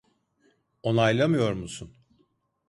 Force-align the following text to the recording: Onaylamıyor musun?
Onaylamıyor 0.83 1.53
musun? 1.53 1.91